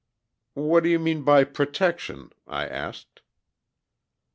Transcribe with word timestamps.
"What 0.55 0.81
do 0.81 0.89
you 0.89 0.97
mean 0.97 1.21
by 1.21 1.43
protection?" 1.43 2.31
I 2.47 2.67
asked. 2.67 3.21